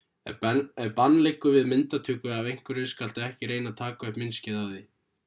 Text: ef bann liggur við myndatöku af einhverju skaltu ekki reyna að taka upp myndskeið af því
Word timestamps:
ef 0.29 0.93
bann 0.99 1.17
liggur 1.27 1.53
við 1.55 1.69
myndatöku 1.73 2.31
af 2.37 2.49
einhverju 2.53 2.87
skaltu 2.93 3.25
ekki 3.27 3.51
reyna 3.53 3.73
að 3.73 3.77
taka 3.83 4.09
upp 4.13 4.19
myndskeið 4.23 4.59
af 4.63 4.65
því 4.73 4.81